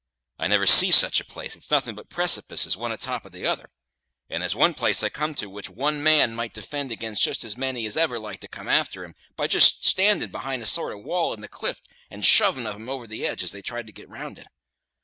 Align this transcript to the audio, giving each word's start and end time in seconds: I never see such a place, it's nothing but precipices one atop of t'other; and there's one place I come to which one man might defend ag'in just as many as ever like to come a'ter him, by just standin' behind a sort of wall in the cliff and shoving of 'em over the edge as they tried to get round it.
I 0.39 0.47
never 0.47 0.65
see 0.65 0.89
such 0.89 1.19
a 1.19 1.23
place, 1.23 1.55
it's 1.55 1.69
nothing 1.69 1.93
but 1.93 2.09
precipices 2.09 2.75
one 2.75 2.91
atop 2.91 3.23
of 3.23 3.33
t'other; 3.33 3.69
and 4.31 4.41
there's 4.41 4.55
one 4.55 4.73
place 4.73 5.03
I 5.03 5.09
come 5.09 5.35
to 5.35 5.47
which 5.47 5.69
one 5.69 6.01
man 6.01 6.33
might 6.33 6.53
defend 6.55 6.91
ag'in 6.91 7.13
just 7.13 7.43
as 7.43 7.55
many 7.55 7.85
as 7.85 7.95
ever 7.95 8.17
like 8.17 8.39
to 8.39 8.47
come 8.47 8.67
a'ter 8.67 9.05
him, 9.05 9.13
by 9.35 9.45
just 9.45 9.85
standin' 9.85 10.31
behind 10.31 10.63
a 10.63 10.65
sort 10.65 10.91
of 10.91 11.03
wall 11.05 11.35
in 11.35 11.41
the 11.41 11.47
cliff 11.47 11.83
and 12.09 12.25
shoving 12.25 12.65
of 12.65 12.73
'em 12.73 12.89
over 12.89 13.05
the 13.05 13.27
edge 13.27 13.43
as 13.43 13.51
they 13.51 13.61
tried 13.61 13.85
to 13.85 13.93
get 13.93 14.09
round 14.09 14.39
it. 14.39 14.47